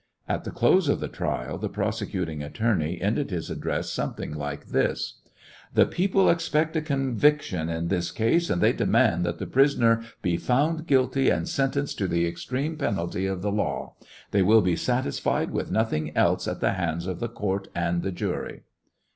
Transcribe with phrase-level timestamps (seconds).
[0.27, 4.69] At the close of the trial, the prose cuting attorney ended his address something like
[4.69, 5.19] this:
[5.75, 10.37] "The people expect a conviction in this case, and they demand that the prisoner be
[10.37, 13.93] found guilty and sentenced to the extreme penalty of the law.
[14.31, 18.11] They will be satisfied with nothing else at the hands of the court and the
[18.11, 18.63] jury.''